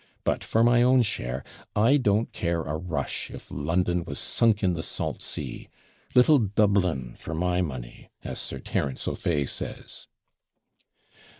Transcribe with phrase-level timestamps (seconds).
[0.23, 1.43] But, for my own share,
[1.75, 5.69] I don't care a rush if London was sunk in the salt sea.
[6.15, 10.07] Little Dublin for my money, as Sir Terence O'Fay says.'